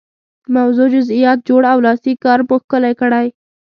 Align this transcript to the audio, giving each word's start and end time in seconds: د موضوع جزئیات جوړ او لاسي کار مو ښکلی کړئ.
د 0.43 0.47
موضوع 0.55 0.87
جزئیات 0.95 1.39
جوړ 1.47 1.61
او 1.71 1.77
لاسي 1.85 2.13
کار 2.23 2.39
مو 2.47 2.55
ښکلی 2.63 2.93
کړئ. 3.01 3.27